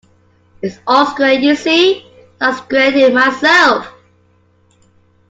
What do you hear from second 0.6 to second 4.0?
It's all squared, you see, as I squared it myself.